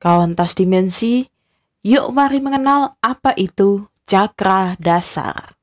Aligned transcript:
Kawan 0.00 0.32
tas 0.32 0.56
dimensi, 0.56 1.28
yuk 1.84 2.08
mari 2.16 2.40
mengenal 2.40 2.96
apa 3.04 3.36
itu 3.36 3.84
cakra 4.08 4.72
dasar. 4.80 5.59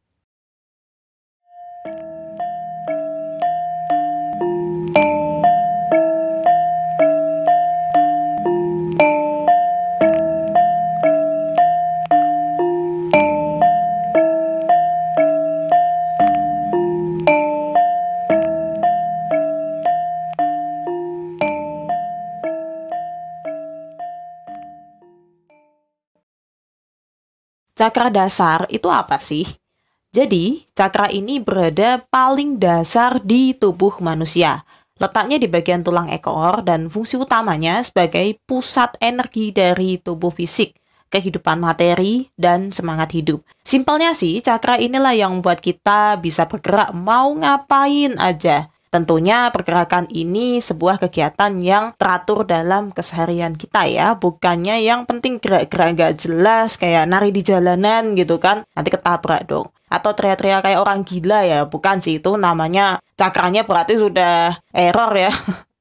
Cakra 27.77 28.09
dasar 28.09 28.65
itu 28.73 28.89
apa 28.89 29.21
sih? 29.21 29.45
Jadi, 30.09 30.65
cakra 30.73 31.13
ini 31.13 31.37
berada 31.37 32.01
paling 32.09 32.57
dasar 32.57 33.21
di 33.21 33.53
tubuh 33.53 34.01
manusia. 34.01 34.65
Letaknya 34.97 35.37
di 35.37 35.45
bagian 35.45 35.85
tulang 35.85 36.09
ekor 36.09 36.65
dan 36.65 36.89
fungsi 36.89 37.21
utamanya 37.21 37.85
sebagai 37.85 38.33
pusat 38.49 38.97
energi 38.97 39.53
dari 39.53 40.01
tubuh 40.01 40.33
fisik, 40.33 40.73
kehidupan 41.13 41.61
materi, 41.61 42.33
dan 42.33 42.73
semangat 42.73 43.13
hidup. 43.13 43.45
Simpelnya 43.61 44.17
sih, 44.17 44.41
cakra 44.41 44.81
inilah 44.81 45.13
yang 45.13 45.37
membuat 45.37 45.61
kita 45.61 46.17
bisa 46.17 46.49
bergerak 46.49 46.97
mau 46.97 47.29
ngapain 47.37 48.17
aja. 48.17 48.73
Tentunya 48.97 49.53
pergerakan 49.53 50.09
ini 50.09 50.57
sebuah 50.57 50.97
kegiatan 50.97 51.53
yang 51.61 51.93
teratur 52.01 52.49
dalam 52.49 52.89
keseharian 52.89 53.53
kita 53.53 53.85
ya, 53.85 54.17
bukannya 54.17 54.81
yang 54.81 55.05
penting 55.05 55.37
gerak-gerak 55.37 55.93
gak 55.93 56.13
jelas 56.17 56.81
kayak 56.81 57.05
nari 57.05 57.29
di 57.29 57.45
jalanan 57.45 58.17
gitu 58.17 58.41
kan, 58.41 58.65
nanti 58.73 58.89
ketabrak 58.89 59.45
dong. 59.45 59.69
Atau 59.85 60.17
teriak-teriak 60.17 60.65
kayak 60.65 60.81
orang 60.81 61.05
gila 61.05 61.45
ya, 61.45 61.69
bukan 61.69 62.01
sih 62.01 62.17
itu 62.17 62.41
namanya 62.41 62.97
cakranya 63.13 63.69
berarti 63.69 64.01
sudah 64.01 64.57
error 64.73 65.13
ya. 65.13 65.29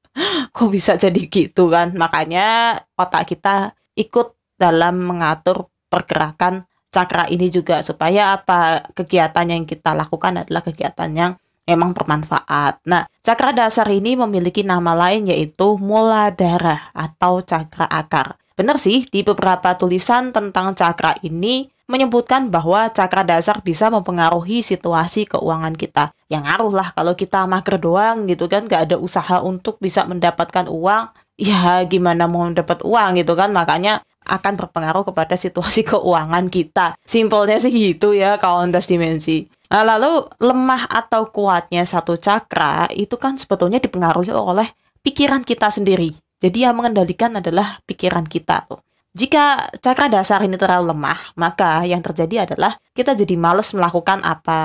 Kok 0.53 0.69
bisa 0.69 0.93
jadi 0.93 1.17
gitu 1.17 1.73
kan? 1.73 1.97
Makanya 1.97 2.77
otak 2.93 3.33
kita 3.33 3.73
ikut 3.97 4.37
dalam 4.61 5.01
mengatur 5.01 5.73
pergerakan 5.89 6.69
cakra 6.93 7.25
ini 7.33 7.49
juga 7.49 7.81
supaya 7.81 8.37
apa 8.37 8.93
kegiatan 8.93 9.49
yang 9.49 9.65
kita 9.65 9.97
lakukan 9.97 10.45
adalah 10.45 10.61
kegiatan 10.61 11.09
yang 11.17 11.31
emang 11.67 11.91
bermanfaat. 11.91 12.81
Nah, 12.87 13.05
cakra 13.21 13.51
dasar 13.51 13.85
ini 13.91 14.15
memiliki 14.15 14.63
nama 14.63 14.95
lain 14.95 15.27
yaitu 15.27 15.75
muladhara 15.77 16.89
atau 16.95 17.43
cakra 17.43 17.85
akar. 17.85 18.39
Benar 18.57 18.81
sih, 18.81 19.05
di 19.05 19.21
beberapa 19.21 19.77
tulisan 19.77 20.33
tentang 20.33 20.73
cakra 20.73 21.13
ini 21.21 21.69
menyebutkan 21.85 22.49
bahwa 22.49 22.89
cakra 22.89 23.21
dasar 23.21 23.61
bisa 23.61 23.87
mempengaruhi 23.93 24.65
situasi 24.65 25.29
keuangan 25.29 25.77
kita. 25.77 26.11
Yang 26.27 26.43
ngaruh 26.49 26.73
lah 26.73 26.89
kalau 26.91 27.13
kita 27.13 27.45
mager 27.45 27.77
doang 27.77 28.25
gitu 28.25 28.49
kan, 28.49 28.65
gak 28.65 28.89
ada 28.89 28.97
usaha 28.97 29.39
untuk 29.45 29.77
bisa 29.77 30.03
mendapatkan 30.09 30.67
uang, 30.67 31.03
ya 31.39 31.85
gimana 31.85 32.25
mau 32.25 32.49
dapat 32.51 32.81
uang 32.83 33.21
gitu 33.21 33.37
kan, 33.37 33.53
makanya 33.55 34.03
akan 34.27 34.59
berpengaruh 34.59 35.07
kepada 35.07 35.39
situasi 35.39 35.85
keuangan 35.93 36.51
kita. 36.51 36.99
Simpelnya 37.07 37.57
sih 37.63 37.71
gitu 37.71 38.11
ya, 38.11 38.35
kauntas 38.35 38.91
dimensi. 38.91 39.47
Nah, 39.67 39.83
lalu 39.83 40.23
lemah 40.39 40.87
atau 40.87 41.27
kuatnya 41.27 41.83
satu 41.83 42.15
cakra 42.15 42.87
itu 42.95 43.19
kan 43.19 43.35
sebetulnya 43.35 43.83
dipengaruhi 43.83 44.31
oleh 44.31 44.71
pikiran 45.03 45.43
kita 45.43 45.67
sendiri. 45.67 46.15
Jadi 46.37 46.63
yang 46.63 46.77
mengendalikan 46.77 47.35
adalah 47.35 47.81
pikiran 47.83 48.23
kita. 48.23 48.69
Jika 49.17 49.73
cakra 49.81 50.07
dasar 50.13 50.45
ini 50.45 50.55
terlalu 50.61 50.93
lemah, 50.93 51.33
maka 51.35 51.81
yang 51.83 52.05
terjadi 52.05 52.45
adalah 52.45 52.77
kita 52.93 53.17
jadi 53.17 53.33
males 53.33 53.73
melakukan 53.73 54.21
apa 54.21 54.59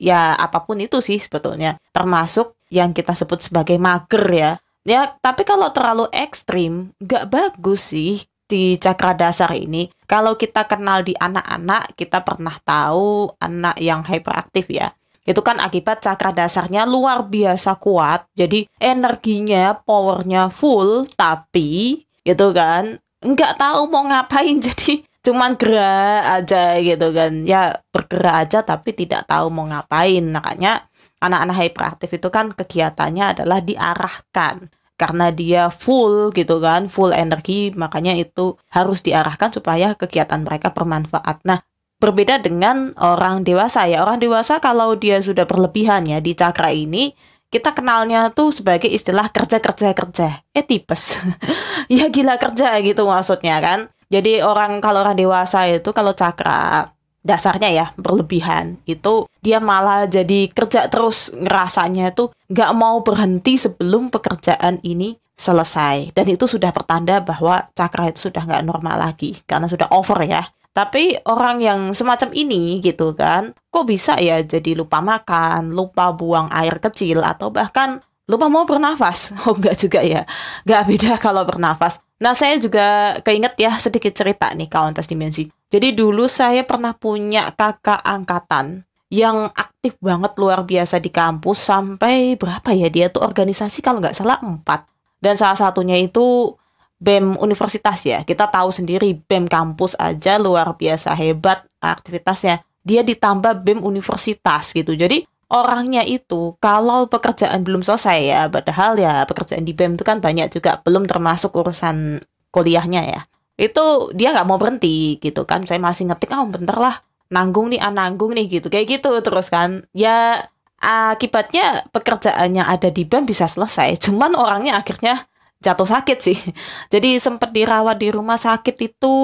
ya 0.00 0.32
apa 0.32 0.64
pun 0.64 0.80
itu 0.80 1.04
sih 1.04 1.20
sebetulnya. 1.20 1.76
Termasuk 1.92 2.56
yang 2.72 2.96
kita 2.96 3.12
sebut 3.12 3.44
sebagai 3.44 3.76
mager 3.76 4.24
ya. 4.32 4.52
Ya, 4.82 5.14
tapi 5.22 5.46
kalau 5.46 5.70
terlalu 5.70 6.10
ekstrim, 6.10 6.90
nggak 6.98 7.30
bagus 7.30 7.94
sih 7.94 8.26
di 8.52 8.76
cakra 8.76 9.16
dasar 9.16 9.48
ini, 9.56 9.88
kalau 10.04 10.36
kita 10.36 10.68
kenal 10.68 11.00
di 11.00 11.16
anak-anak, 11.16 11.96
kita 11.96 12.20
pernah 12.20 12.52
tahu 12.60 13.32
anak 13.40 13.80
yang 13.80 14.04
hyperaktif 14.04 14.68
ya. 14.68 14.92
Itu 15.24 15.40
kan 15.40 15.56
akibat 15.56 16.04
cakra 16.04 16.36
dasarnya 16.36 16.84
luar 16.84 17.24
biasa 17.24 17.80
kuat. 17.80 18.28
Jadi 18.36 18.68
energinya, 18.76 19.80
powernya 19.80 20.52
full, 20.52 21.08
tapi 21.16 22.04
gitu 22.20 22.52
kan, 22.52 23.00
nggak 23.24 23.56
tahu 23.56 23.88
mau 23.88 24.04
ngapain. 24.04 24.60
Jadi 24.68 25.08
cuman 25.24 25.56
gerak 25.56 26.44
aja 26.44 26.76
gitu 26.76 27.08
kan. 27.16 27.32
Ya 27.48 27.80
bergerak 27.88 28.36
aja 28.44 28.60
tapi 28.60 28.92
tidak 28.92 29.24
tahu 29.24 29.48
mau 29.48 29.64
ngapain. 29.64 30.28
Makanya 30.28 30.92
anak-anak 31.24 31.56
hyperaktif 31.56 32.10
itu 32.12 32.28
kan 32.28 32.52
kegiatannya 32.52 33.32
adalah 33.38 33.64
diarahkan 33.64 34.68
karena 35.02 35.34
dia 35.34 35.66
full 35.66 36.30
gitu 36.30 36.62
kan, 36.62 36.86
full 36.86 37.10
energi, 37.10 37.74
makanya 37.74 38.14
itu 38.14 38.54
harus 38.70 39.02
diarahkan 39.02 39.50
supaya 39.50 39.98
kegiatan 39.98 40.46
mereka 40.46 40.70
bermanfaat. 40.70 41.42
Nah, 41.42 41.58
berbeda 41.98 42.38
dengan 42.38 42.94
orang 43.02 43.42
dewasa 43.42 43.90
ya. 43.90 44.06
Orang 44.06 44.22
dewasa 44.22 44.62
kalau 44.62 44.94
dia 44.94 45.18
sudah 45.18 45.42
berlebihan 45.42 46.06
ya 46.06 46.22
di 46.22 46.38
cakra 46.38 46.70
ini, 46.70 47.18
kita 47.50 47.74
kenalnya 47.74 48.30
tuh 48.30 48.54
sebagai 48.54 48.86
istilah 48.86 49.26
kerja-kerja-kerja. 49.34 50.46
Eh 50.54 50.62
tipes. 50.62 51.18
ya 51.90 52.06
gila 52.06 52.38
kerja 52.38 52.78
gitu 52.78 53.02
maksudnya 53.02 53.58
kan. 53.58 53.90
Jadi 54.06 54.38
orang 54.38 54.78
kalau 54.78 55.02
orang 55.02 55.18
dewasa 55.18 55.66
itu 55.66 55.90
kalau 55.90 56.14
cakra 56.14 56.94
dasarnya 57.22 57.70
ya 57.70 57.86
berlebihan. 57.96 58.78
Itu 58.84 59.30
dia 59.40 59.62
malah 59.62 60.06
jadi 60.10 60.50
kerja 60.50 60.90
terus 60.90 61.30
ngerasanya 61.32 62.12
itu 62.12 62.30
nggak 62.50 62.72
mau 62.76 63.00
berhenti 63.00 63.56
sebelum 63.56 64.10
pekerjaan 64.10 64.82
ini 64.82 65.16
selesai. 65.38 66.12
Dan 66.12 66.26
itu 66.30 66.44
sudah 66.44 66.70
pertanda 66.74 67.22
bahwa 67.22 67.66
cakra 67.72 68.10
itu 68.12 68.28
sudah 68.28 68.44
nggak 68.44 68.66
normal 68.66 68.98
lagi 69.00 69.38
karena 69.46 69.66
sudah 69.70 69.88
over 69.94 70.20
ya. 70.26 70.44
Tapi 70.72 71.20
orang 71.28 71.60
yang 71.60 71.80
semacam 71.92 72.32
ini 72.32 72.80
gitu 72.80 73.12
kan 73.12 73.52
kok 73.68 73.84
bisa 73.84 74.16
ya 74.16 74.40
jadi 74.40 74.72
lupa 74.72 75.04
makan 75.04 75.76
lupa 75.76 76.16
buang 76.16 76.48
air 76.48 76.80
kecil 76.80 77.20
atau 77.20 77.52
bahkan 77.52 78.00
lupa 78.24 78.48
mau 78.48 78.64
bernafas? 78.64 79.32
Oh 79.44 79.52
enggak 79.52 79.76
juga 79.76 80.00
ya. 80.00 80.24
Nggak 80.64 80.82
beda 80.88 81.12
kalau 81.20 81.44
bernafas. 81.44 82.00
Nah 82.24 82.32
saya 82.32 82.56
juga 82.56 83.18
keinget 83.20 83.52
ya 83.60 83.76
sedikit 83.76 84.16
cerita 84.16 84.48
nih 84.56 84.70
kawan 84.72 84.96
tes 84.96 85.10
dimensi 85.10 85.52
jadi 85.72 85.96
dulu 85.96 86.28
saya 86.28 86.68
pernah 86.68 86.92
punya 86.92 87.48
kakak 87.56 88.04
angkatan 88.04 88.84
yang 89.08 89.48
aktif 89.56 89.96
banget 90.04 90.36
luar 90.36 90.68
biasa 90.68 91.00
di 91.00 91.08
kampus 91.08 91.64
sampai 91.64 92.36
berapa 92.36 92.76
ya 92.76 92.92
dia 92.92 93.08
tuh 93.08 93.24
organisasi 93.24 93.80
kalau 93.80 94.04
nggak 94.04 94.12
salah 94.12 94.36
empat. 94.44 94.84
Dan 95.16 95.40
salah 95.40 95.56
satunya 95.56 95.96
itu 95.96 96.52
BEM 97.00 97.40
universitas 97.40 98.04
ya. 98.04 98.20
Kita 98.20 98.52
tahu 98.52 98.68
sendiri 98.68 99.16
BEM 99.16 99.48
kampus 99.48 99.96
aja 99.96 100.36
luar 100.36 100.76
biasa 100.76 101.16
hebat 101.16 101.64
aktivitasnya. 101.80 102.60
Dia 102.84 103.00
ditambah 103.00 103.64
BEM 103.64 103.80
universitas 103.80 104.76
gitu. 104.76 104.92
Jadi 104.92 105.24
orangnya 105.52 106.04
itu 106.04 106.56
kalau 106.60 107.08
pekerjaan 107.08 107.64
belum 107.64 107.80
selesai 107.84 108.18
ya 108.20 108.40
padahal 108.48 108.96
ya 108.96 109.24
pekerjaan 109.28 109.64
di 109.64 109.72
BEM 109.72 110.00
itu 110.00 110.04
kan 110.04 110.20
banyak 110.20 110.48
juga 110.52 110.80
belum 110.80 111.04
termasuk 111.04 111.52
urusan 111.52 112.24
kuliahnya 112.48 113.02
ya 113.04 113.20
itu 113.62 114.10
dia 114.18 114.34
nggak 114.34 114.46
mau 114.48 114.58
berhenti 114.58 115.22
gitu 115.22 115.46
kan. 115.46 115.62
Saya 115.62 115.78
masih 115.78 116.10
ngetik 116.10 116.34
ah 116.34 116.42
oh, 116.42 116.50
bentar 116.50 116.74
lah 116.74 116.96
nanggung 117.30 117.70
nih 117.70 117.78
ah 117.78 117.94
nanggung 117.94 118.34
nih 118.34 118.46
gitu. 118.58 118.66
Kayak 118.66 118.98
gitu 118.98 119.10
terus 119.22 119.48
kan. 119.48 119.86
Ya 119.94 120.50
akibatnya 120.82 121.86
pekerjaannya 121.94 122.66
ada 122.66 122.90
di 122.90 123.06
BEM 123.06 123.24
bisa 123.30 123.46
selesai. 123.46 124.02
Cuman 124.04 124.34
orangnya 124.34 124.82
akhirnya 124.82 125.30
jatuh 125.62 125.86
sakit 125.86 126.18
sih. 126.18 126.38
Jadi 126.92 127.22
sempat 127.22 127.54
dirawat 127.54 128.02
di 128.02 128.10
rumah 128.10 128.36
sakit 128.36 128.76
itu 128.82 129.14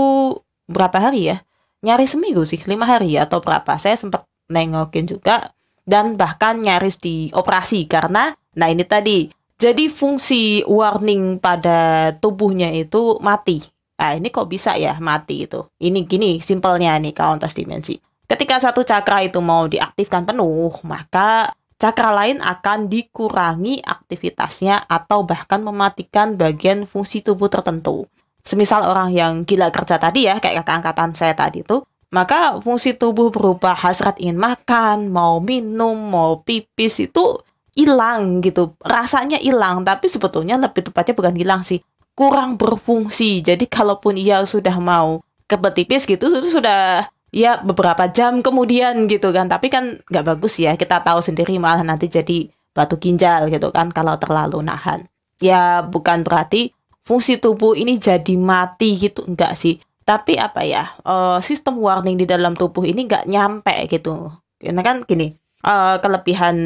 berapa 0.71 1.11
hari 1.11 1.35
ya? 1.35 1.37
Nyari 1.83 2.07
seminggu 2.07 2.47
sih 2.47 2.63
lima 2.71 2.87
hari 2.87 3.19
atau 3.19 3.43
berapa. 3.43 3.75
Saya 3.79 3.99
sempat 3.99 4.27
nengokin 4.49 5.05
juga 5.05 5.53
dan 5.89 6.21
bahkan 6.21 6.61
nyaris 6.61 7.01
dioperasi 7.01 7.89
karena 7.89 8.37
nah 8.53 8.69
ini 8.69 8.85
tadi 8.85 9.33
jadi 9.57 9.89
fungsi 9.89 10.63
warning 10.69 11.41
pada 11.41 12.13
tubuhnya 12.21 12.69
itu 12.77 13.17
mati 13.25 13.65
Nah, 13.99 14.15
ini 14.15 14.31
kok 14.31 14.47
bisa 14.47 14.79
ya 14.79 14.95
mati 15.03 15.51
itu? 15.51 15.67
Ini 15.83 16.07
gini 16.07 16.39
simpelnya 16.39 16.95
nih 17.03 17.11
kauntas 17.11 17.51
dimensi. 17.59 17.99
Ketika 18.31 18.63
satu 18.63 18.87
cakra 18.87 19.27
itu 19.27 19.43
mau 19.43 19.67
diaktifkan 19.67 20.23
penuh, 20.23 20.71
maka 20.87 21.51
cakra 21.75 22.15
lain 22.15 22.39
akan 22.39 22.87
dikurangi 22.87 23.83
aktivitasnya 23.83 24.87
atau 24.87 25.27
bahkan 25.27 25.59
mematikan 25.67 26.39
bagian 26.39 26.87
fungsi 26.87 27.27
tubuh 27.27 27.51
tertentu. 27.51 28.07
Semisal 28.47 28.87
orang 28.87 29.11
yang 29.11 29.43
gila 29.43 29.75
kerja 29.75 29.99
tadi 29.99 30.31
ya, 30.31 30.39
kayak 30.39 30.63
kakak 30.63 30.77
angkatan 30.79 31.11
saya 31.19 31.35
tadi 31.35 31.67
itu, 31.67 31.83
maka 32.15 32.55
fungsi 32.63 32.95
tubuh 32.95 33.35
berupa 33.35 33.75
hasrat 33.75 34.15
ingin 34.23 34.39
makan, 34.39 35.11
mau 35.11 35.43
minum, 35.43 35.99
mau 35.99 36.39
pipis 36.45 37.03
itu 37.03 37.43
hilang 37.75 38.45
gitu. 38.47 38.79
Rasanya 38.79 39.43
hilang, 39.43 39.83
tapi 39.83 40.07
sebetulnya 40.07 40.55
lebih 40.55 40.87
tepatnya 40.87 41.15
bukan 41.19 41.35
hilang 41.35 41.63
sih 41.67 41.83
kurang 42.19 42.59
berfungsi. 42.59 43.47
Jadi 43.47 43.71
kalaupun 43.71 44.19
ia 44.19 44.43
sudah 44.43 44.75
mau 44.83 45.23
kebet 45.47 45.87
tipis 45.87 46.03
gitu 46.03 46.27
itu 46.27 46.51
sudah 46.51 47.07
ya 47.31 47.63
beberapa 47.63 48.11
jam 48.11 48.43
kemudian 48.43 49.07
gitu 49.07 49.31
kan. 49.31 49.47
Tapi 49.47 49.71
kan 49.71 50.03
nggak 50.11 50.27
bagus 50.35 50.59
ya. 50.59 50.75
Kita 50.75 51.07
tahu 51.07 51.23
sendiri 51.23 51.55
malah 51.63 51.87
nanti 51.87 52.11
jadi 52.11 52.51
batu 52.75 52.99
ginjal 52.99 53.47
gitu 53.47 53.71
kan 53.71 53.95
kalau 53.95 54.19
terlalu 54.19 54.67
nahan. 54.67 55.07
Ya 55.39 55.87
bukan 55.87 56.27
berarti 56.27 56.75
fungsi 57.07 57.39
tubuh 57.39 57.79
ini 57.79 58.03
jadi 58.03 58.35
mati 58.35 58.99
gitu 58.99 59.23
enggak 59.23 59.55
sih. 59.55 59.79
Tapi 60.03 60.35
apa 60.41 60.67
ya 60.67 60.99
uh, 61.07 61.39
sistem 61.39 61.79
warning 61.79 62.19
di 62.19 62.27
dalam 62.27 62.59
tubuh 62.59 62.83
ini 62.83 63.07
nggak 63.07 63.31
nyampe 63.31 63.79
gitu. 63.87 64.35
Karena 64.59 64.83
kan 64.83 65.07
gini 65.07 65.31
uh, 65.63 66.03
kelebihan 66.03 66.57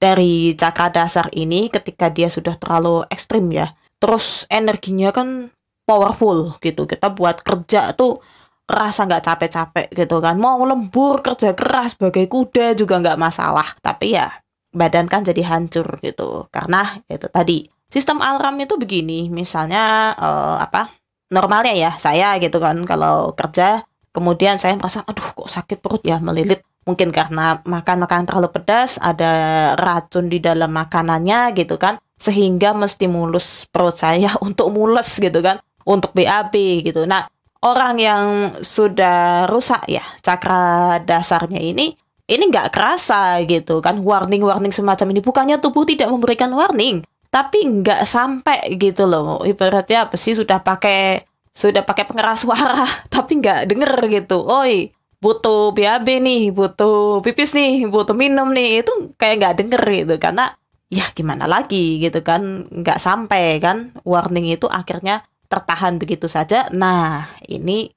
dari 0.00 0.56
cakra 0.56 0.90
dasar 0.90 1.30
ini 1.30 1.68
ketika 1.70 2.08
dia 2.10 2.32
sudah 2.32 2.56
terlalu 2.56 3.04
ekstrim 3.12 3.52
ya 3.52 3.70
terus 4.00 4.48
energinya 4.48 5.12
kan 5.12 5.52
powerful 5.84 6.56
gitu. 6.64 6.88
Kita 6.88 7.12
buat 7.12 7.44
kerja 7.44 7.92
tuh 7.94 8.24
rasa 8.70 9.04
nggak 9.04 9.24
capek-capek 9.26 9.86
gitu 9.92 10.16
kan. 10.24 10.40
Mau 10.40 10.64
lembur 10.64 11.20
kerja 11.20 11.52
keras 11.52 11.94
sebagai 11.94 12.26
kuda 12.26 12.72
juga 12.74 12.98
nggak 12.98 13.20
masalah. 13.20 13.76
Tapi 13.84 14.16
ya 14.16 14.32
badan 14.72 15.06
kan 15.06 15.20
jadi 15.26 15.44
hancur 15.44 16.00
gitu. 16.00 16.48
Karena 16.48 16.98
itu 17.06 17.28
tadi 17.28 17.68
sistem 17.92 18.24
alarm 18.24 18.56
itu 18.64 18.80
begini. 18.80 19.28
Misalnya 19.28 20.16
uh, 20.16 20.56
apa 20.62 20.90
normalnya 21.30 21.76
ya 21.76 21.90
saya 22.00 22.40
gitu 22.40 22.58
kan 22.58 22.82
kalau 22.88 23.36
kerja 23.36 23.84
kemudian 24.10 24.58
saya 24.58 24.74
merasa 24.74 25.06
aduh 25.06 25.28
kok 25.36 25.50
sakit 25.50 25.78
perut 25.82 26.02
ya 26.06 26.22
melilit. 26.22 26.64
Mungkin 26.88 27.12
karena 27.12 27.60
makan 27.68 28.08
makanan 28.08 28.24
terlalu 28.24 28.56
pedas 28.56 28.96
ada 28.96 29.74
racun 29.76 30.32
di 30.32 30.40
dalam 30.40 30.72
makanannya 30.72 31.52
gitu 31.52 31.76
kan 31.76 32.00
sehingga 32.20 32.76
menstimulus 32.76 33.64
perut 33.72 33.96
saya 33.96 34.36
untuk 34.46 34.68
mules 34.70 35.08
gitu 35.16 35.40
kan 35.40 35.58
untuk 35.88 36.12
BAB 36.12 36.84
gitu. 36.84 37.08
Nah 37.08 37.24
orang 37.64 37.96
yang 37.96 38.24
sudah 38.60 39.48
rusak 39.48 39.88
ya 39.88 40.04
cakra 40.20 41.00
dasarnya 41.00 41.60
ini 41.60 41.96
ini 42.30 42.44
nggak 42.46 42.70
kerasa 42.70 43.42
gitu 43.48 43.82
kan 43.82 43.98
warning 44.04 44.44
warning 44.44 44.70
semacam 44.70 45.16
ini. 45.16 45.20
Bukannya 45.24 45.56
tubuh 45.58 45.88
tidak 45.88 46.12
memberikan 46.12 46.52
warning 46.52 47.00
tapi 47.32 47.64
nggak 47.64 48.04
sampai 48.04 48.76
gitu 48.76 49.08
loh. 49.08 49.40
Ibaratnya 49.42 50.06
apa 50.06 50.20
sih 50.20 50.36
sudah 50.36 50.60
pakai 50.60 51.24
sudah 51.50 51.82
pakai 51.82 52.04
pengeras 52.06 52.46
suara 52.46 52.86
tapi 53.14 53.40
nggak 53.40 53.66
denger 53.66 53.92
gitu. 54.12 54.44
Oi 54.44 54.92
butuh 55.20 55.76
BAB 55.76 56.08
nih 56.24 56.48
butuh 56.48 57.20
pipis 57.20 57.52
nih 57.56 57.88
butuh 57.90 58.14
minum 58.14 58.52
nih. 58.52 58.84
Itu 58.84 59.16
kayak 59.18 59.34
nggak 59.40 59.54
denger 59.64 59.82
gitu. 60.04 60.14
Karena 60.22 60.54
ya 60.90 61.06
gimana 61.14 61.46
lagi? 61.46 62.02
gitu 62.02 62.20
kan. 62.20 62.66
Nggak 62.68 62.98
sampai 63.00 63.62
kan 63.62 63.94
warning 64.02 64.50
itu 64.50 64.66
akhirnya 64.66 65.24
tertahan 65.46 65.96
begitu 65.96 66.26
saja. 66.26 66.66
Nah 66.74 67.30
ini 67.46 67.88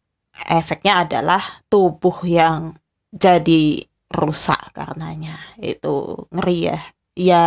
efeknya 0.49 1.03
adalah 1.05 1.41
tubuh 1.67 2.23
yang 2.23 2.77
jadi 3.13 3.83
rusak 4.13 4.73
karenanya. 4.77 5.37
Itu 5.57 6.29
ngeri 6.29 6.57
ya. 6.69 6.79
Ya 7.13 7.45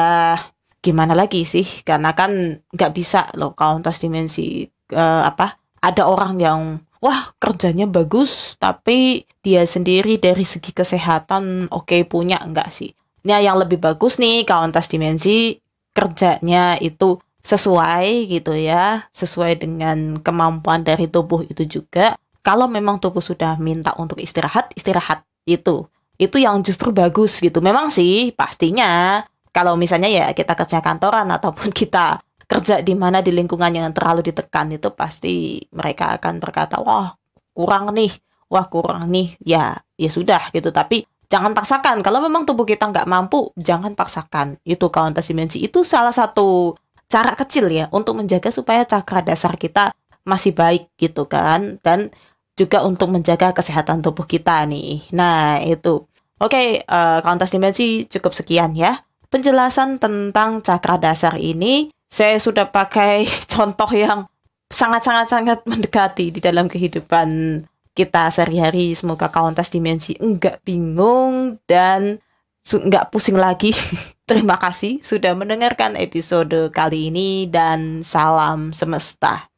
gimana 0.83 1.15
lagi 1.15 1.47
sih? 1.47 1.67
Karena 1.87 2.13
kan 2.15 2.63
nggak 2.75 2.93
bisa 2.95 3.31
loh 3.39 3.55
kauntas 3.55 4.03
dimensi 4.03 4.67
uh, 4.95 5.23
apa 5.27 5.59
ada 5.83 6.07
orang 6.07 6.35
yang 6.43 6.61
wah 7.03 7.35
kerjanya 7.39 7.87
bagus 7.87 8.59
tapi 8.59 9.27
dia 9.43 9.63
sendiri 9.63 10.19
dari 10.19 10.43
segi 10.43 10.71
kesehatan 10.75 11.71
oke 11.71 11.87
okay, 11.87 12.03
punya. 12.07 12.39
Enggak 12.43 12.71
sih 12.75 12.95
Nah, 13.27 13.43
yang 13.43 13.59
lebih 13.59 13.83
bagus 13.83 14.23
nih 14.23 14.47
kauntas 14.47 14.87
dimensi 14.87 15.59
kerjanya 15.91 16.79
itu 16.79 17.19
sesuai 17.43 18.31
gitu 18.31 18.55
ya, 18.55 19.07
sesuai 19.11 19.67
dengan 19.67 20.19
kemampuan 20.23 20.87
dari 20.87 21.11
tubuh 21.11 21.43
itu 21.43 21.67
juga. 21.67 22.15
Kalau 22.47 22.71
memang 22.71 23.03
tubuh 23.03 23.19
sudah 23.19 23.59
minta 23.59 23.91
untuk 23.99 24.23
istirahat, 24.23 24.71
istirahat 24.79 25.27
itu. 25.43 25.91
Itu 26.15 26.39
yang 26.39 26.63
justru 26.63 26.95
bagus 26.95 27.43
gitu. 27.43 27.59
Memang 27.59 27.91
sih 27.91 28.31
pastinya 28.31 29.23
kalau 29.51 29.75
misalnya 29.75 30.07
ya 30.07 30.27
kita 30.31 30.55
kerja 30.55 30.79
kantoran 30.79 31.27
ataupun 31.27 31.75
kita 31.81 32.23
kerja 32.47 32.79
di 32.79 32.95
mana 32.95 33.19
di 33.27 33.35
lingkungan 33.35 33.75
yang 33.75 33.91
terlalu 33.91 34.31
ditekan 34.31 34.71
itu 34.71 34.95
pasti 34.95 35.59
mereka 35.75 36.15
akan 36.15 36.39
berkata, 36.39 36.79
"Wah, 36.79 37.11
kurang 37.51 37.91
nih. 37.91 38.15
Wah, 38.47 38.71
kurang 38.71 39.11
nih." 39.11 39.35
Ya, 39.43 39.83
ya 39.99 40.11
sudah 40.11 40.55
gitu. 40.55 40.71
Tapi 40.71 41.03
jangan 41.27 41.53
paksakan. 41.53 42.03
Kalau 42.03 42.23
memang 42.23 42.47
tubuh 42.47 42.67
kita 42.67 42.91
nggak 42.91 43.09
mampu, 43.09 43.51
jangan 43.59 43.95
paksakan. 43.95 44.59
Itu 44.63 44.91
kauntas 44.91 45.29
dimensi. 45.31 45.63
Itu 45.63 45.83
salah 45.83 46.15
satu 46.15 46.79
cara 47.07 47.35
kecil 47.39 47.71
ya 47.71 47.87
untuk 47.95 48.19
menjaga 48.19 48.51
supaya 48.51 48.83
cakra 48.83 49.23
dasar 49.23 49.55
kita 49.55 49.95
masih 50.27 50.55
baik 50.55 50.91
gitu 50.99 51.27
kan. 51.27 51.79
Dan 51.83 52.11
juga 52.57 52.83
untuk 52.83 53.13
menjaga 53.13 53.53
kesehatan 53.53 54.01
tubuh 54.01 54.25
kita 54.25 54.65
nih. 54.65 55.13
Nah, 55.13 55.61
itu. 55.61 56.09
Oke, 56.37 56.85
uh, 56.85 57.19
kauntas 57.25 57.53
dimensi 57.53 58.05
cukup 58.09 58.33
sekian 58.33 58.77
ya. 58.77 59.05
Penjelasan 59.29 60.01
tentang 60.01 60.61
cakra 60.61 60.97
dasar 61.01 61.37
ini 61.41 61.93
saya 62.09 62.41
sudah 62.41 62.71
pakai 62.71 63.27
contoh 63.53 63.89
yang 63.93 64.29
sangat-sangat-sangat 64.67 65.63
mendekati 65.69 66.35
di 66.35 66.41
dalam 66.43 66.67
kehidupan 66.67 67.63
kita 67.97 68.29
sehari-hari 68.29 68.93
semoga 68.93 69.33
kauntas 69.33 69.73
dimensi 69.73 70.13
enggak 70.21 70.61
bingung 70.61 71.57
dan 71.65 72.21
enggak 72.63 73.09
pusing 73.09 73.41
lagi. 73.41 73.73
Terima 74.29 74.61
kasih 74.61 75.01
sudah 75.01 75.33
mendengarkan 75.33 75.97
episode 75.97 76.69
kali 76.77 77.09
ini 77.09 77.49
dan 77.49 78.05
salam 78.05 78.77
semesta. 78.77 79.49